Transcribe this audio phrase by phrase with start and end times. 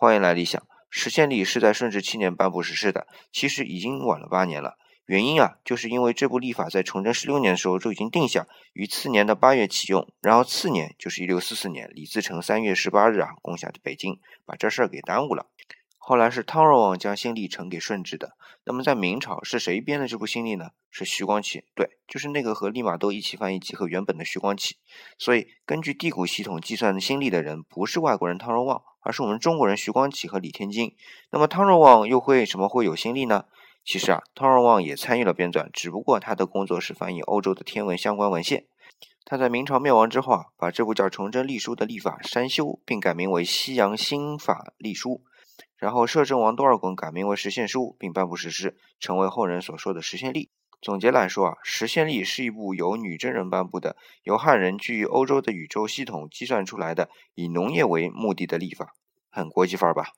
[0.00, 0.66] 欢迎来理想。
[0.88, 4.78] 实现历是在顺治七年颁布实施的，其实已经晚了八年了。
[5.04, 15.44] 原因啊，就是因为这部立法在崇祯十六年的时候就已经定下，于次年的八月启用，然后次年就是一六四四年，李自成三月十八日啊攻下的北京，把这事儿给耽误了。
[16.02, 18.36] 后来是汤若望将新历呈给顺治的。
[18.64, 20.70] 那么在明朝是谁编的这部新历呢？
[20.90, 24.76] 是徐光启，对，就是那个和利玛窦一起翻译集合原本的徐光启。
[25.18, 30.96] 所以根据地谷系统计算的新历的人不是外国人汤若望，而是我们中国人徐光启和李天金。
[31.30, 33.44] 那么汤若望又为什么会有新历呢？
[33.84, 38.66] 其实啊，汤若望也参与了编纂，只不过他的工作是翻译欧洲的天文相关文献。
[39.24, 45.22] 他在明朝灭亡之后啊，把这部叫《崇祯历书》的历法删修，并改名为《西洋新法历书》。
[45.76, 50.50] 然后摄政王多尔衮改名为实现书，并颁布实施，成为后人所说的实现历。
[50.82, 58.94] 总结来说啊，实现历是一部由女真人颁布的，由汉人居于欧洲的宇宙系统计算出来的，以农业为目的的历法，
[59.30, 60.12] 很国际范儿吧。